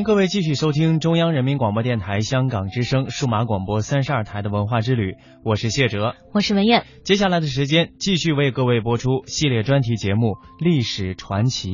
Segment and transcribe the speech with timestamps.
[0.00, 6.86] 迎各位继续收听中央人民广播电台香港之声数码广播三十二台的文化之旅，我是谢哲，我是文艳。
[7.04, 10.28] 接下来的时间，继续为各位播出系列专题节目
[10.58, 11.70] 《历史传奇》，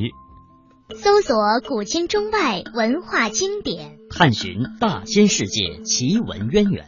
[0.95, 6.85] 搜索古今中外文化经典，探寻大千世界奇闻渊源。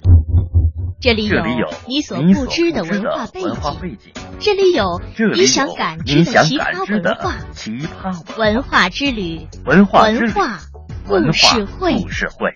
[1.01, 1.39] 这里有
[1.87, 4.99] 你所不知的文化背景，这里有
[5.33, 7.37] 你想感知的奇葩文化。
[7.53, 10.09] 奇葩文化之旅，文化
[11.09, 11.29] 文化。
[11.29, 12.53] 故事会，故事会。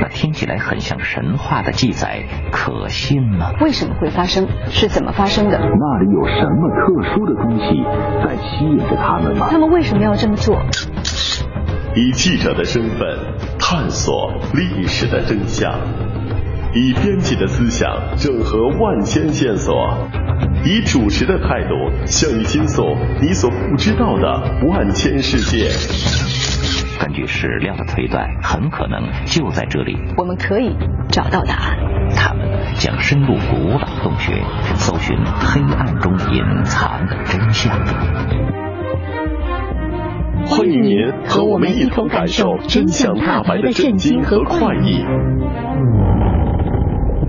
[0.00, 3.50] 那听起来很像神话的记载，可信吗？
[3.60, 4.46] 为什么会发生？
[4.70, 5.58] 是怎么发生的？
[5.58, 7.82] 那里有什么特殊的东西
[8.24, 9.48] 在吸引着他们吗？
[9.50, 10.56] 他们为什么要这么做？
[11.96, 13.18] 以记者的身份
[13.58, 15.74] 探索历史的真相，
[16.72, 19.74] 以编辑的思想整合万千线索。
[20.64, 21.74] 以主持的态度
[22.06, 22.82] 向你倾诉
[23.20, 25.68] 你所不知道的万千世界。
[27.00, 30.76] 根据史料的推断，很可能就在这里，我们可以
[31.08, 31.78] 找到答案。
[32.16, 34.42] 他们将深入古老洞穴，
[34.74, 37.72] 搜寻黑暗中隐藏的真相。
[40.46, 45.04] 欢迎您和我们一同感受真相大白的震惊和快意。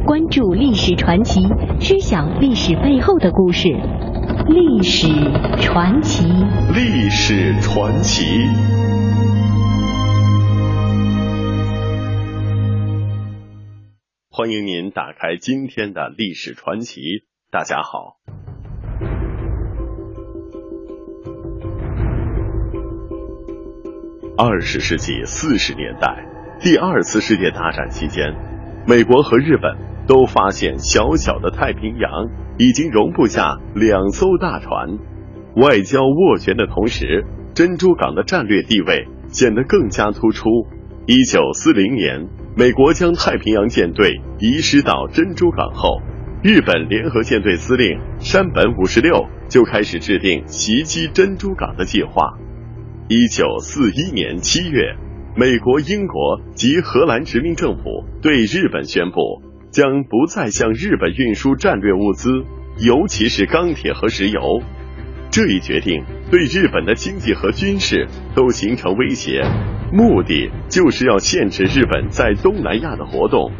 [0.10, 1.40] 关注历史传奇，
[1.80, 3.68] 知晓历史背后的故事。
[4.48, 5.08] 历史
[5.62, 6.26] 传奇，
[6.74, 8.26] 历史传奇。
[14.32, 17.02] 欢迎您打开今天的历史传奇。
[17.52, 18.18] 大家好。
[24.36, 26.26] 二十世纪四十年代，
[26.60, 28.34] 第二次世界大战期间，
[28.88, 29.88] 美国和日本。
[30.10, 32.10] 都发现小小的太平洋
[32.58, 34.98] 已经容不下两艘大船，
[35.56, 40.50] 外交斡旋的同时，珍珠港的战略地位显得更加突出。
[41.06, 42.28] 一九四零年，
[42.58, 46.02] 美国将太平洋舰队移师到珍珠港后，
[46.42, 52.34] 日本联合舰队司令山本五十六就开始制定袭击珍珠港的计划。
[53.10, 54.96] 一九四一年七月，
[55.36, 57.84] 美国、英国及荷兰殖民政府
[58.24, 59.48] 对日本宣布。
[59.72, 62.30] 将不再向日本运输战略物资，
[62.80, 64.62] 尤其是钢铁和石油。
[65.32, 69.44] 这一决定对日本的经济和军事都形成威胁，
[69.94, 73.52] 目的就是要限制日本在东南亚的活动。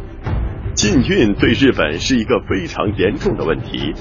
[0.74, 3.94] 禁运对日本是一个非常严重的问题。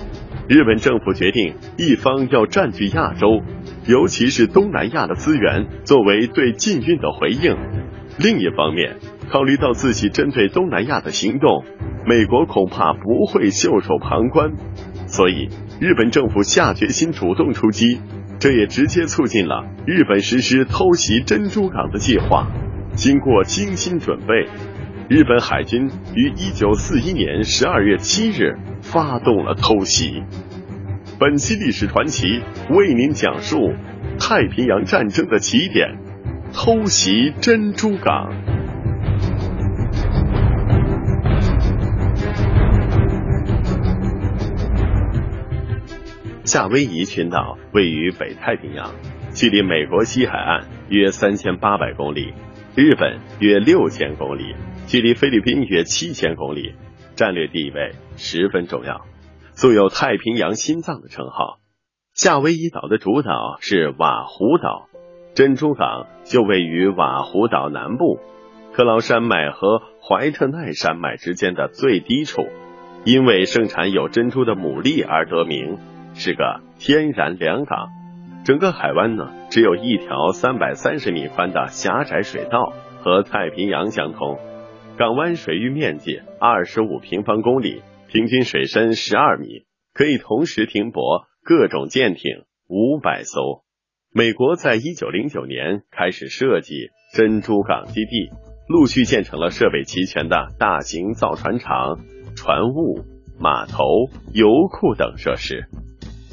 [0.49, 3.43] 日本政府决定，一方要占据亚洲，
[3.87, 7.55] 尤其是东南亚的资源，作为对禁运的回应；
[8.19, 8.97] 另一方面，
[9.31, 11.65] 考虑到自己针对东南亚的行动。
[12.07, 14.53] 美国恐怕不会袖手旁观，
[15.07, 18.01] 所以日本政府下决心主动出击，
[18.39, 22.47] 这也直接促进了日本实施偷袭珍珠港的计划。
[22.95, 24.49] 经过精心准备，
[25.09, 30.23] 日本海军于一九四一年十二月七日发动了偷袭。
[31.21, 32.41] 本期历史传奇
[32.71, 33.75] 为您讲述
[34.19, 35.99] 太平洋战争的起点——
[36.55, 38.58] 偷袭珍珠港。
[46.49, 48.95] 夏威夷群岛位于北太平洋，
[49.35, 52.33] 距离美国西海岸约三千八百公里，
[52.75, 54.55] 日本约六千公里，
[54.87, 56.73] 距离菲律宾约七千公里，
[57.15, 59.05] 战略地位十分重要，
[59.53, 61.59] 素有“太平洋心脏”的称号。
[62.15, 64.89] 夏威夷岛的主岛是瓦胡岛，
[65.35, 68.21] 珍珠港就位于瓦胡岛南部，
[68.73, 72.47] 克劳山脉和怀特奈山脉之间的最低处，
[73.05, 75.77] 因为盛产有珍珠的牡蛎而得名。
[76.19, 77.91] 是个天然良港，
[78.45, 84.37] 整个海湾呢只有一条三百三十米宽的狭窄水道和太平洋相通。
[84.99, 93.63] 港湾水域面积二十五平方公里，平均水深十二米，可以同时停泊各种舰艇五百艘。
[94.13, 98.31] 美国在一九零九年开始设计珍珠港基地，
[98.69, 102.01] 陆续建成了设备齐全的大型造船厂、
[102.35, 103.05] 船坞、
[103.39, 103.85] 码头、
[104.35, 105.69] 油库等设施。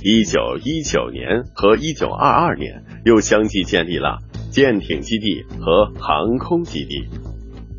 [0.07, 4.19] 一九一九年和一九二二年又相继建立了
[4.51, 7.09] 舰艇基地和航空基地。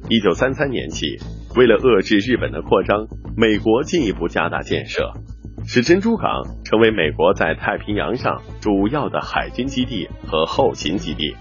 [0.08, 1.18] 一九三三年起，
[1.54, 3.06] 为了遏制日本的扩张，
[3.36, 5.12] 美国进一步加大建设。
[5.68, 11.36] 使珍珠港成为美国在太平洋上主要的海军基地和后勤基地。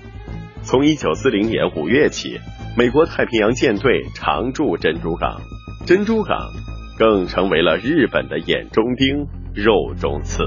[0.61, 2.37] 从一九四零年五月起，
[2.77, 5.41] 美国太平洋舰队常驻珍珠港，
[5.87, 6.51] 珍珠港
[6.99, 10.43] 更成为了日本的眼中钉、肉中刺。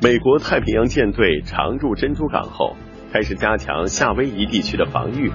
[0.00, 2.74] 美国太平洋舰队常驻珍珠港后，
[3.12, 5.30] 开始加强夏威夷地区的防御。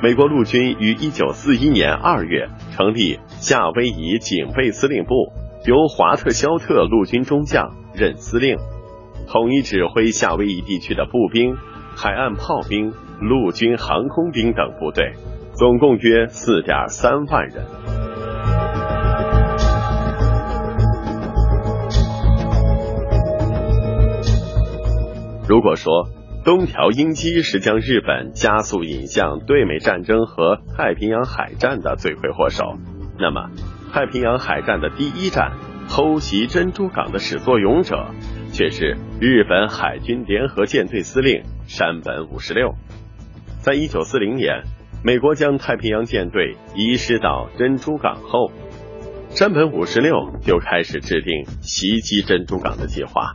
[0.00, 5.32] 美国陆军于一九四一年二月成立夏威夷警备司令部，
[5.66, 8.56] 由华特肖特陆军中将任司令，
[9.26, 11.56] 统一指挥夏威夷地区的步兵、
[11.96, 15.12] 海岸炮兵、陆军航空兵等部队，
[15.54, 17.66] 总共约四点三万人。
[25.48, 26.08] 如果说，
[26.44, 32.78] 东条英机是将日本加速引向对美战争和太平洋海战的罪魁祸首。
[33.18, 33.50] 那么，
[33.92, 35.52] 太平洋海战的第一战
[35.88, 38.06] 偷袭珍珠港的始作俑者，
[38.52, 42.74] 却是日本海军联合舰队司令山本五十六。
[43.60, 44.64] 在一九四零年，
[45.04, 48.52] 美国将太平洋舰队移师到珍珠港后，
[49.30, 53.32] 山本五十六就开始制定袭击珍珠港的计划。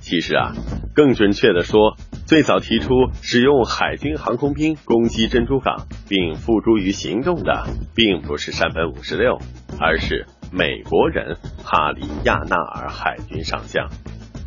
[0.00, 0.54] 其实啊，
[0.94, 1.96] 更准确的说，
[2.26, 2.88] 最早提出
[3.22, 9.38] 使用海军航空兵攻击珍珠港并付诸于行动的，并不是山本五十六，
[9.78, 13.88] 而是美国人哈里亚纳尔海军上将。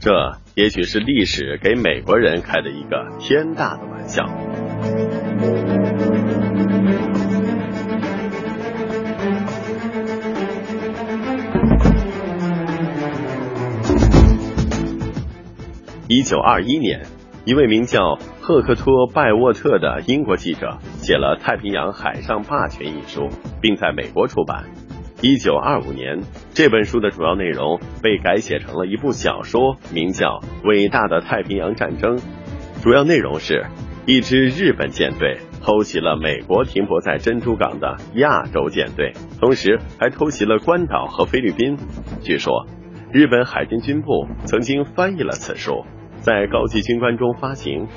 [0.01, 4.25] 这也许是历史给美国人开的一个天大的玩笑。
[16.13, 17.03] 一九二一年，
[17.45, 23.29] 一位名叫赫克托·拜沃特的英国记者写了《太平洋海上霸权》一书，
[23.61, 24.65] 并在美国出版。
[25.21, 26.19] 一九二五年，
[26.53, 32.17] 这本书的主要内容被改写成了一部小说，名叫《伟大的太平洋战争》。
[32.83, 33.67] 主要内容是，
[34.05, 41.77] 一支日本舰队偷袭了美国停泊在珍珠港的亚洲舰队，同时还偷袭了关岛和菲律宾。
[42.19, 42.67] 据说，
[43.13, 45.85] 日本海军军部曾经翻译了此书。
[46.21, 47.87] 在高级军官中发行。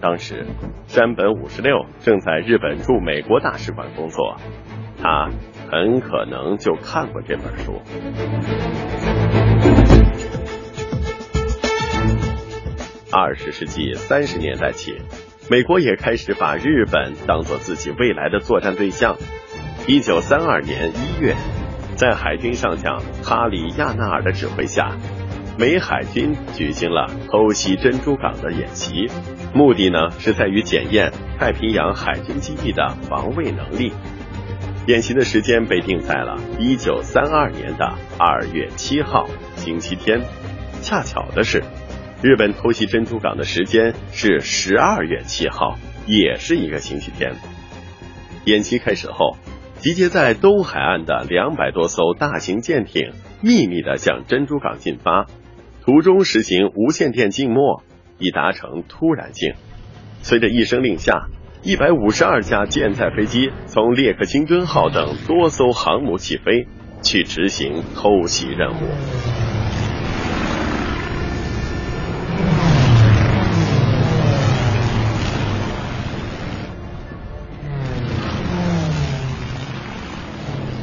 [0.00, 0.46] 当时，
[0.86, 4.36] 山本五十六正在日本驻美国大使馆工作，
[5.00, 5.30] 他
[5.70, 7.80] 很可能就看过这本书。
[13.10, 15.00] 二十世纪三十年代起，
[15.50, 19.16] 美国也开始把日本当做自己未来的作战对象。
[19.86, 21.34] 一九三二年一月，
[21.94, 24.96] 在海军上将哈里亚纳尔的指挥下。
[25.56, 29.08] 美海军举行了偷袭珍珠港的演习，
[29.54, 33.92] 目的呢是在于检验太平洋海军基地的防卫能力。
[34.88, 40.22] 演习的时间被定在了一九三二年的二月七号，星期天。
[40.82, 41.62] 恰巧的是，
[42.20, 47.32] 日本偷袭珍珠港的时间是十二月七号，也是一个星期天。
[48.44, 49.36] 演习开始后，
[49.78, 55.26] 集结在东海岸的两百多艘大型舰艇秘密的向珍珠港进发。
[55.84, 57.82] 途中实行无线电静默，
[58.18, 59.52] 以达成突然性。
[60.22, 61.26] 随着一声令下，
[61.62, 66.66] 一百五十二架舰载飞机从列克星敦号等多艘航母起飞，
[67.02, 68.88] 去执行偷袭任务。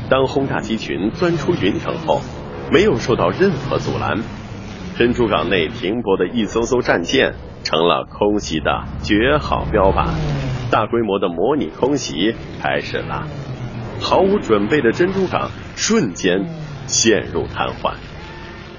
[0.08, 2.22] 当轰炸机群钻出云层后，
[2.72, 4.20] 没有受到任何阻拦。
[4.98, 7.34] 珍珠港内停泊的一艘艘战舰
[7.64, 10.10] 成了空袭的绝好标靶，
[10.70, 13.26] 大规模的模拟空袭开始了。
[14.00, 16.46] 毫无准备的珍珠港瞬间
[16.88, 17.94] 陷入瘫痪，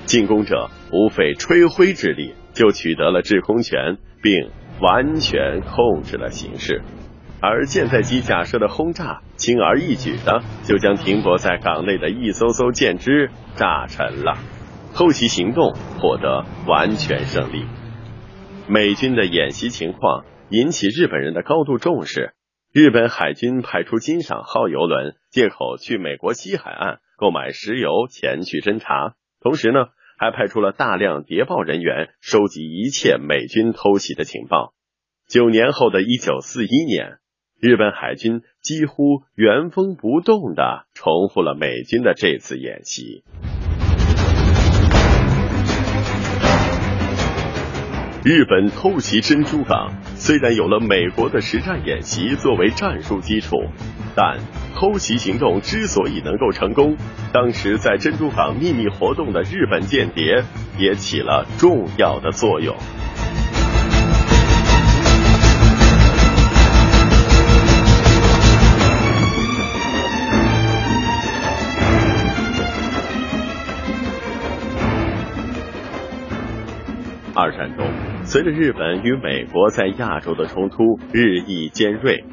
[0.05, 4.51] 进攻者无费吹灰之力就取得了制空权，并
[4.81, 6.83] 完全控制了形势。
[7.41, 14.39] 而舰载机假设的轰炸，轻而易举的就将停泊在港内的一艘艘舰只炸沉了。
[14.95, 17.65] 偷袭行动获得完全胜利，
[18.69, 22.35] 美军的演习情况引起日本人的高度重视。
[22.73, 29.87] 日本海军派出金赏号游轮，借口去美国西海岸购买石油前去侦查，同时呢，
[30.19, 34.75] 还派出了大量谍报人员收集一切美军偷袭的情报。
[35.27, 37.19] 九年后的一九四一年，
[37.59, 43.25] 日本海军几乎原封不动的重复了美军的这次演习。
[48.25, 53.57] 日本偷袭珍珠港，虽然有了美国的实战演习作为战术基础，
[54.15, 54.39] 但
[54.77, 56.97] 偷袭行动之所以能够成功，
[57.33, 60.45] 当时在珍珠港秘密活动的日本间谍
[60.79, 62.77] 也起了重要的作用。
[77.35, 77.87] 二战中，
[78.25, 82.25] 随着日本与美国在亚洲的冲突日益尖锐，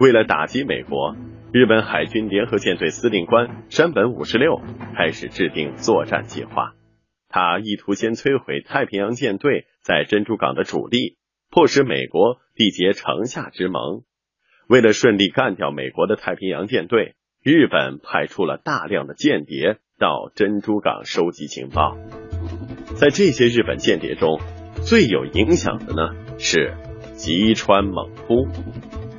[0.00, 1.14] 为了打击美国，
[1.52, 4.60] 日本海军联合舰队司令官山本五十六
[4.96, 6.72] 开始制定作战计划。
[7.28, 11.18] 他意图先摧毁太平洋舰队在珍珠港的主力，
[11.50, 14.02] 迫使美国缔结城下之盟。
[14.68, 21.96] 为了顺利干掉美国的太平洋舰队，日本派出了大量的间谍到珍珠港收集情报。
[22.98, 24.40] 在这些日本间谍中，
[24.82, 26.74] 最有影响的呢是
[27.14, 28.48] 吉川猛夫。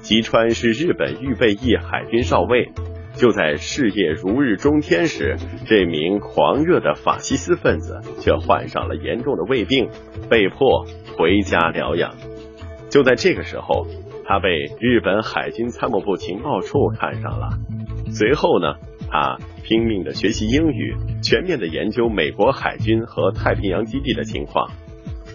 [0.02, 2.74] 吉川是日本预备役海军少尉。
[3.14, 9.90] 就在事业如日中天时，这名狂热的法西斯分子却患上了严重的胃病，
[10.30, 10.86] 被迫
[11.18, 12.16] 回家疗养。
[12.90, 13.88] 就在这个时候，
[14.26, 14.50] 他被
[14.82, 17.48] 日本海军参谋部情报处看上了。
[18.12, 18.76] 随后呢？
[19.12, 24.70] 他拼命的学习英语，全面的研究美国海军和太平洋基地的情况。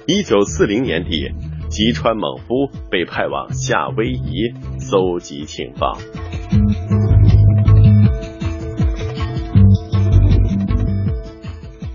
[0.06, 1.30] 一九四零年底，
[1.68, 5.98] 吉川猛夫被派往夏威夷搜集情报。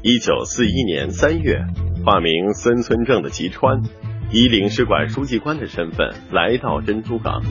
[0.02, 1.60] 一九四一年三月，
[2.04, 3.84] 化名孙村正的吉川，
[4.32, 7.44] 以领事馆书记官的身份来到珍珠港。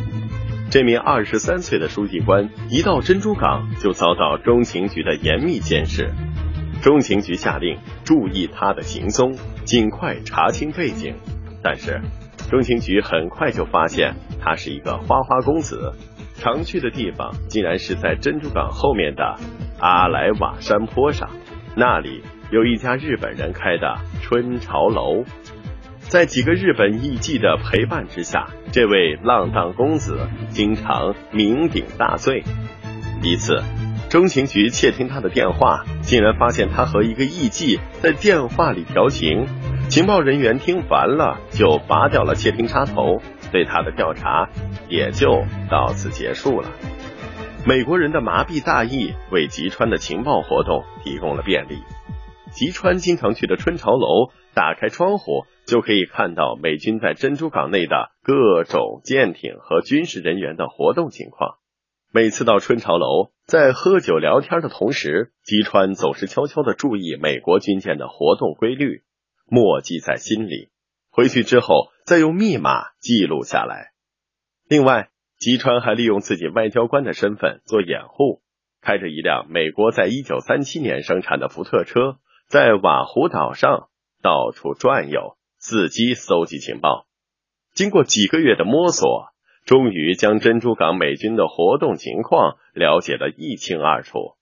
[0.70, 6.10] 这名二十三岁的书记官一到珍珠港，就遭到中情局的严密监视。
[6.82, 9.34] 中情局下令注意他的行踪，
[9.64, 11.14] 尽快查清背景。
[11.62, 12.02] 但是，
[12.50, 15.94] 中情局很快就发现他是一个花花公子，
[16.34, 19.36] 常去的地方竟然是在珍珠港后面的
[19.80, 21.30] 阿莱瓦山坡上，
[21.76, 25.24] 那里有一家日本人开的春潮楼。
[26.08, 32.42] 在几个日本艺妓的陪伴之下，这位浪荡公子经常酩酊大醉。
[33.22, 33.62] 一次，
[34.08, 39.46] 中情局窃听他的电话，竟然发现他和一个艺妓在电话里调情。
[39.90, 43.20] 情报人员听烦了，就拔掉了窃听插头，
[43.52, 44.48] 对他的调查
[44.88, 46.70] 也就到此结束了。
[47.66, 51.82] 美国人的麻痹大意为吉川的情报活动提供了便利。
[52.50, 55.44] 吉川经常去的春潮楼，打开窗户。
[55.68, 61.58] 就可以看到美军在珍珠港内的各种舰艇和军事人员的活动情况。
[62.10, 69.02] 每次到春潮楼，在喝酒聊天的同时，吉川总是悄悄的注意美国军舰的活动规律，
[69.46, 70.70] 默记在心里。
[71.10, 73.90] 回去之后，再用密码记录下来。
[74.70, 78.40] 另外，吉川还利用自己外交官的身份做掩护，
[78.80, 83.90] 开着一辆美国在一九三七年生产的福特车，在瓦湖岛上
[84.22, 85.36] 到处转悠。
[85.60, 87.06] 伺机搜集情报，
[87.74, 89.26] 经过几个月的摸索，
[89.64, 94.36] 终于将珍珠港美军的活动情况了解得一清二楚。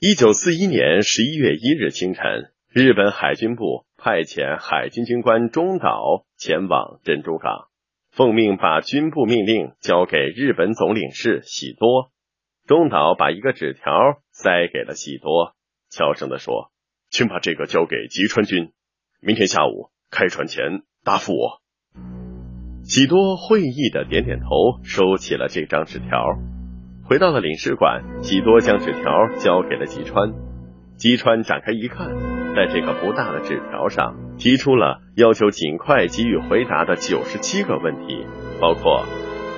[0.00, 7.68] 一九四一年十一月一日清晨，日本海军部派遣海军军官中岛前往珍珠港，
[8.10, 12.10] 奉命把军部命令交给日本总领事喜多。
[12.66, 15.54] 中岛把一个纸条塞给了喜多，
[15.88, 16.72] 悄声地说
[17.08, 18.72] ：“请把这个交给吉川君，
[19.20, 21.60] 明天下午。”开船前答复我。
[22.84, 24.46] 喜多会意的点点头，
[24.84, 26.38] 收起了这张纸条，
[27.04, 28.04] 回到了领事馆。
[28.22, 30.32] 喜多将纸条交给了吉川，
[30.96, 32.08] 吉川展开一看，
[32.54, 38.24] 在这个不大的纸条上，提出了要求尽快给予回答的九十七个问题，
[38.60, 39.04] 包括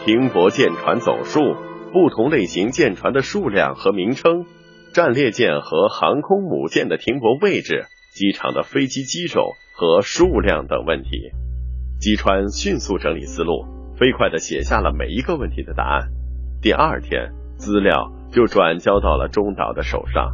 [0.07, 1.55] 停泊舰船总数、
[1.93, 4.47] 不同类型舰船的数量和名称、
[4.95, 9.53] 战列舰和航空母舰的停泊位置、机场的飞机机种。
[9.79, 11.31] 和数量等问题，
[12.01, 13.65] 吉川迅速整理思路，
[13.97, 16.09] 飞快的写下了每一个问题的答案。
[16.61, 20.33] 第二天，资料就转交到了中岛的手上。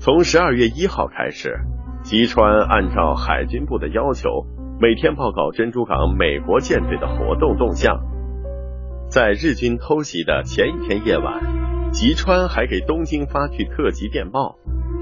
[0.00, 1.60] 从十二月一号开始，
[2.02, 4.48] 吉川按照海军部的要求，
[4.80, 8.02] 每天报告珍珠港美国舰队的活动动向。
[9.08, 14.56] 在日军偷袭的前一天夜晚，吉川还给东京发去特急电报，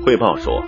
[0.05, 0.63] 汇报说，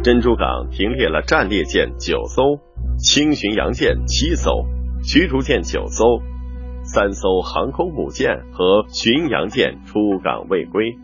[0.00, 2.60] 珍珠港停列了战列舰九艘，
[2.98, 4.64] 轻巡洋舰七艘，
[5.02, 6.22] 驱逐舰九艘，
[6.84, 10.96] 三艘航空母舰和巡洋舰出港未归。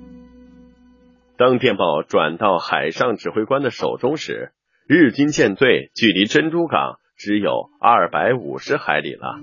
[1.37, 4.53] 当电报转到海上指挥官的手中时，
[4.87, 9.41] 日军舰队距离珍珠港只有二百五十海里了。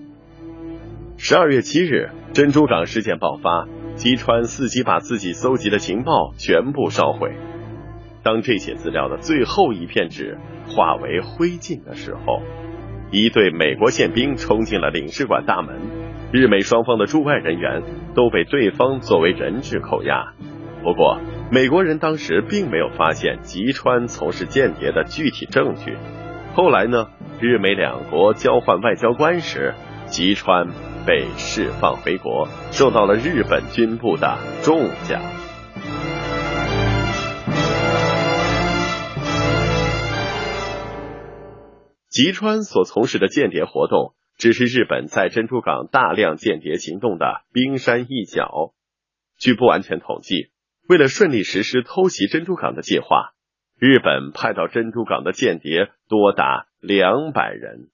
[1.18, 7.36] 十二月七日，珍珠港事件爆发，吉川伺机把自己搜集的情报全部烧毁。
[8.24, 10.38] 当这些资料的最后一片纸
[10.68, 12.42] 化为灰烬的时候，
[13.12, 15.76] 一队美国宪兵冲进了领事馆大门，
[16.32, 20.34] 日美双方的驻外人员都被对方作为人质扣押。
[20.84, 21.20] 不过，
[21.52, 25.98] 美国人当时并没有发现吉川从事间谍的具体证据。
[26.54, 27.08] 后来呢，
[27.40, 29.74] 日美两国交换外交官时，
[30.06, 30.68] 吉川。
[31.04, 35.20] 被释放回国，受到了日本军部的重奖。
[42.12, 48.74] 吉川所从事的间谍活动，只是日本在珍珠港大量间谍行动的冰山一角。
[49.40, 50.52] 据不完全统计，
[50.90, 53.32] 为了顺利实施偷袭珍珠港的计划，
[53.80, 57.90] 日本派到珍珠港的间谍多达两百人，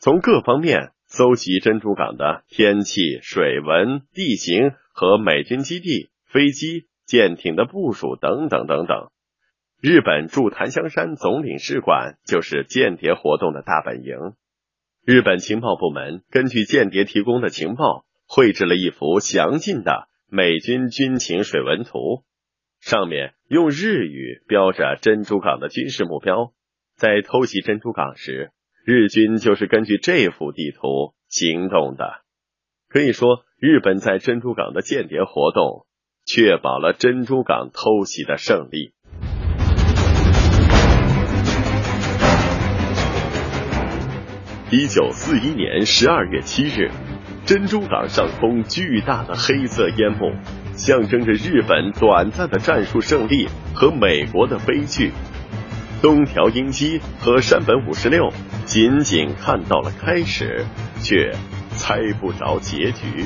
[0.00, 0.92] 从各方面。
[1.10, 9.08] 搜集珍珠港的天气、水文、地形和美军基地、飞机、舰艇的部署等等等等。
[9.80, 14.16] 日本驻檀香山总领事馆就是间谍活动的大本营。
[15.04, 22.24] 日本情报部门根据间谍提供的情报，绘制了一幅详尽的美军军情水文图，
[22.80, 26.52] 上面用日语标着珍珠港的军事目标。
[26.96, 28.50] 在偷袭珍珠港时。
[28.84, 32.22] 日军就是根据这幅地图行动的，
[32.88, 35.86] 可以说，日本在珍珠港的间谍活动，
[36.24, 38.94] 确保了珍珠港偷袭的胜利。
[44.70, 46.90] 一九四一年十二月七日，
[47.46, 50.30] 珍珠港上空巨大的黑色烟幕，
[50.74, 55.12] 象征着日本短暂的战术胜利和美国的悲剧。
[56.02, 58.30] 东条英机和山本五十六
[58.66, 60.66] 仅仅看到了开始，
[61.00, 61.32] 却
[61.70, 63.24] 猜不着结局。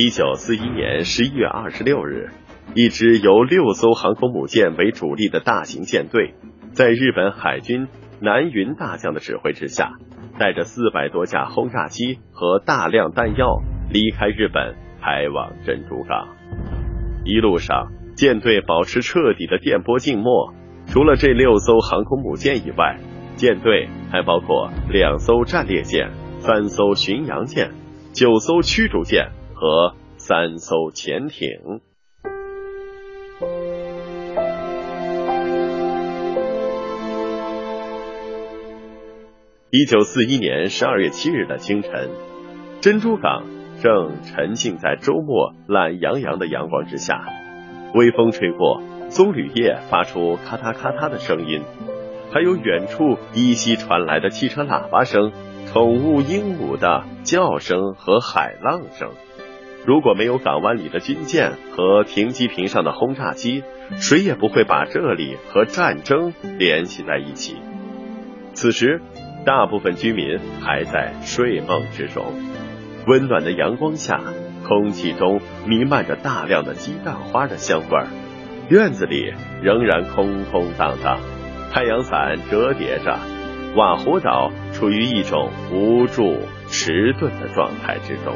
[0.00, 2.30] 一九四一年十一月二十六日，
[2.72, 6.34] 一支由六艘航空母舰为主力的大型舰队，
[6.70, 7.88] 在日本海军。
[8.20, 9.90] 南云大将的指挥之下，
[10.38, 16.28] 带着四百多架轰炸机和大量弹药离开日本，开往珍珠港。
[17.24, 20.54] 一路上，舰队保持彻底的电波静默。
[20.86, 23.00] 除了这六艘航空母舰以外，
[23.34, 27.72] 舰队还包括两艘战列舰、三艘巡洋舰、
[28.12, 31.80] 九艘驱逐舰和三艘潜艇。
[39.70, 42.08] 一九四一年十二月七日的清晨，
[42.80, 43.44] 珍珠港
[43.82, 47.20] 正沉浸在周末懒洋洋的阳光之下。
[47.94, 51.62] 微风吹过，棕榈叶发出咔嗒咔嗒的声音，
[52.32, 55.32] 还有远处依稀传来的汽车喇叭声、
[55.66, 59.10] 宠物鹦鹉的叫声和海浪声。
[59.88, 67.56] 如果没有港湾里的军舰和停机坪上的轰炸机，谁也不会把这里和战争联系在一起。
[68.52, 69.00] 此时。
[69.46, 72.34] 大部分居民还在睡梦之中，
[73.06, 74.20] 温暖的阳光下，
[74.66, 78.08] 空气中弥漫着大量的鸡蛋花的香味儿。
[78.68, 81.18] 院子里仍然空空荡荡，
[81.72, 83.18] 太阳伞折叠着，
[83.74, 88.34] 瓦胡岛处于一种无助、迟钝的状态之中。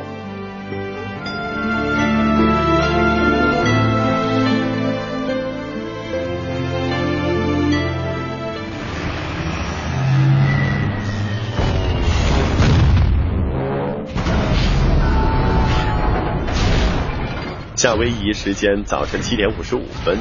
[17.83, 20.17] 夏威夷时间早晨七点五十五分，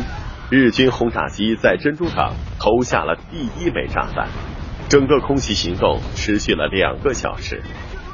[0.50, 4.30] 日军轰炸机在珍珠港投下了第一枚炸弹。
[4.90, 7.62] 整个空袭行动持续了两个小时，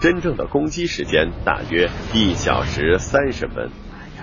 [0.01, 3.69] 真正的攻击时间大约一小时三十分。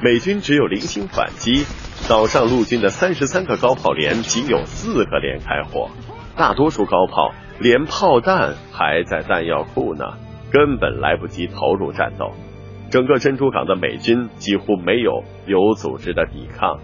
[0.03, 1.65] 美军只有零星反击，
[2.07, 5.89] 岛上陆军的三十三个高炮连仅有四个连开火，
[6.37, 10.05] 大多数高炮连炮弹还在弹药库呢，
[10.53, 12.31] 根本来不及投入战斗。
[12.94, 16.78] 整个珍珠港的美军几乎没有有组织的抵抗，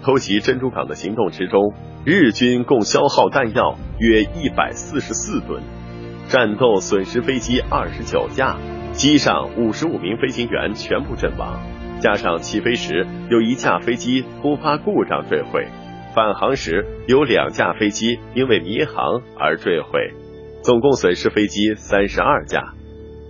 [0.00, 5.64] 偷袭珍珠港的行动之中，日军共消耗弹药约一百四十四吨，
[6.28, 8.56] 战斗损失飞机二十九架，
[8.92, 11.60] 机上五十五名飞行员全部阵亡，
[11.98, 15.66] 加上起飞时有一架飞机突发故障坠毁，
[16.14, 20.14] 返航时有两架飞机因为迷航而坠毁，
[20.62, 22.74] 总共损失飞机三十二架。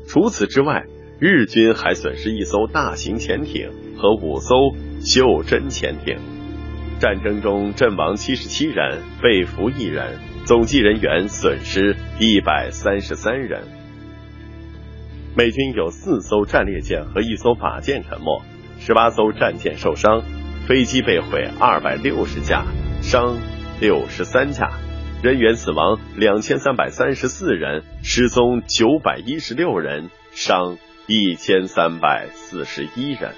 [0.06, 0.84] 除此之外，
[1.18, 4.54] 日军还损失一艘大型潜艇和五艘
[5.00, 6.18] 袖珍潜艇。
[6.98, 13.62] 战争中阵亡七十七人，被俘一人，总计人员损失一百三十三人。
[15.34, 18.42] 美军有四艘战列舰和一艘法舰沉没，
[18.78, 20.22] 十八艘战舰受伤，
[20.66, 22.64] 飞机被毁二百六十架，
[23.00, 23.38] 伤
[23.80, 24.70] 六十三架，
[25.22, 33.30] 人员死亡两千三百三十四人，失踪九百一十六人，伤一千三百四十一人。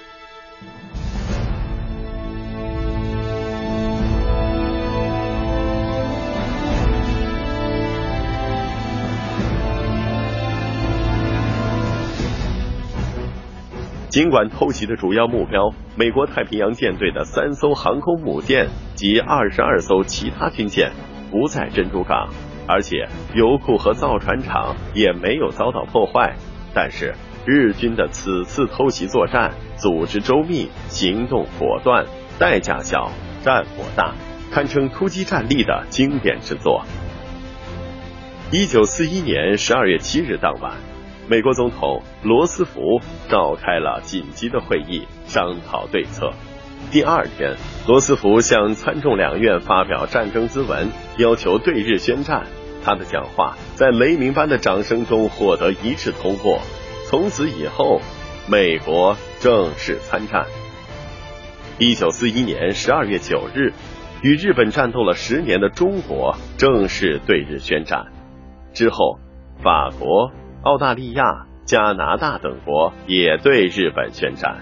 [14.09, 20.91] 尽管偷袭的主要目标美国太平洋舰队的三艘航空母舰及二十二艘其他军舰
[21.29, 22.29] 不在珍珠港，
[22.67, 26.35] 而且油库和造船厂也没有遭到破坏，
[26.73, 27.13] 但是
[27.51, 32.05] 日军的此次偷袭作战组织周密、行动果断、
[32.37, 33.11] 代价小、
[33.43, 34.13] 战果大，
[34.51, 36.85] 堪称突击战力的经典之作。
[38.51, 40.73] 一九四一年十二月七日当晚。
[41.27, 42.79] 美国总统罗斯福
[43.29, 46.31] 召开了紧急的会议，商讨对策。
[46.91, 47.55] 第二天，
[47.87, 52.45] 罗斯福向参众两院发表战争咨文，要求对日宣战。
[52.83, 56.61] 他的讲话在雷鸣般的掌声中获得一致通过。
[57.09, 58.01] 从此以后，
[58.47, 60.45] 美国正式参战。
[61.79, 63.73] 一九四一年十二月九日，
[64.21, 68.05] 与日本战斗了十年的中国正式对日宣战。
[68.73, 69.17] 之后，
[69.63, 70.31] 法国。
[70.61, 74.57] 澳大利亚、加拿大等国也对日本宣战。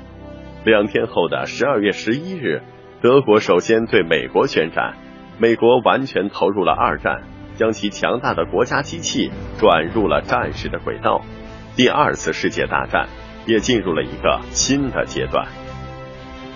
[0.63, 2.61] 两天后的十二月十一日，
[3.01, 4.93] 德国首先对美国宣战。
[5.37, 7.23] 美国完全投入了二战，
[7.55, 11.21] 将其强大的国家机器转入了战时的轨道。
[11.77, 13.07] 第二次世界大战
[13.45, 15.47] 也进入了一个新的阶段。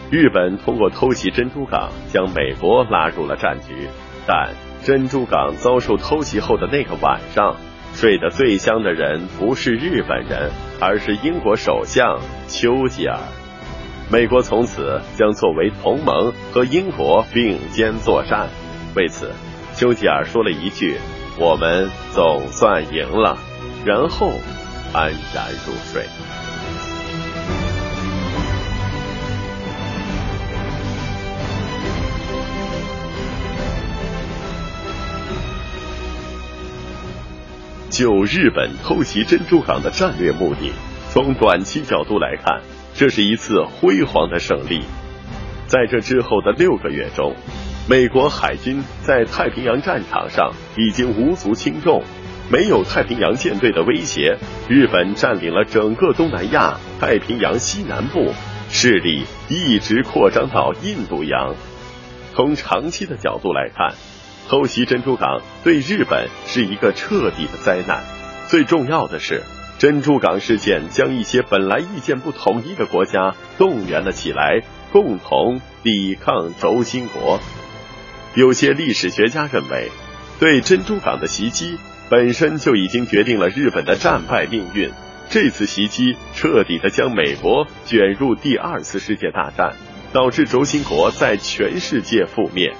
[0.09, 3.87] 日本通过偷袭珍珠港，将美国拉入了战局。
[4.25, 4.49] 但
[4.83, 7.55] 珍珠港遭受偷袭后的那个晚上。
[7.93, 13.19] 睡得最香的人不是日本人，而是英国首相丘吉尔。
[14.09, 18.47] 美国从此将作为同盟和英国并肩作战。
[18.95, 19.31] 为此，
[19.75, 20.95] 丘吉尔说了一句
[21.37, 23.37] ：“我们总算赢了。”
[23.85, 24.31] 然后
[24.93, 26.05] 安然入睡。
[37.89, 40.71] 就日本偷袭珍珠港的战略目的，
[41.11, 42.61] 从短期角度来看，
[42.95, 44.81] 这是一次辉煌的胜利。
[45.67, 47.35] 在这之后的六个月中，
[47.87, 52.01] 美国海军在太平洋战场上已经无足轻重，
[52.51, 54.37] 没有太平洋舰队的威胁，
[54.67, 58.33] 日本占领了整个东南亚太平洋西南部，
[58.69, 61.55] 势力一直扩张到印度洋。
[62.33, 63.95] 从长期的角度来看。
[64.49, 68.03] 偷袭珍珠港对日本是一个彻底的灾难。
[68.49, 69.43] 最重要的是，
[69.77, 74.61] 珍珠港事件将一些本来意见不统一的国家动员了起来，
[74.91, 77.39] 共同抵抗轴心国。
[78.35, 79.89] 有些历史学家认为，
[80.37, 81.77] 对珍珠港的袭击
[82.11, 84.91] 本身就已经决定了日本的战败命运。
[85.29, 89.73] 这次袭击彻底的将美国卷入第二次世界大战，
[90.11, 92.73] 导致轴心国在全世界覆灭。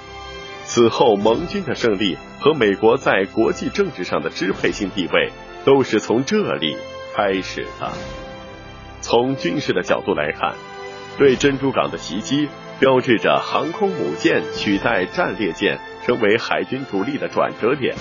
[0.64, 5.30] 此后，盟军的胜利和美国在国际政治上的支配性地位，
[5.64, 6.76] 都是从这里
[7.16, 7.90] 开始的。
[9.00, 10.54] 从军事的角度来看，
[11.16, 17.96] 对珍珠港的袭击标志着航空母舰取代战列舰成为海军主力的转折点。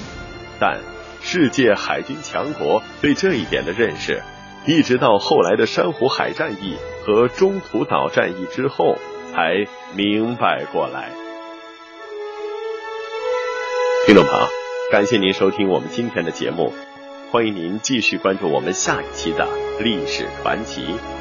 [0.60, 0.78] 但
[1.22, 4.22] 世界海军强国对这一点的认识，
[4.66, 8.98] 一直到后来的珊瑚海战役和中途岛战役之后
[9.32, 11.12] 才明白过来。
[14.06, 14.48] 听众朋友，
[14.92, 16.74] 感谢您收听我们今天的节目，
[17.32, 19.48] 欢迎您继续关注我们下一期的
[19.80, 21.21] 历史传奇。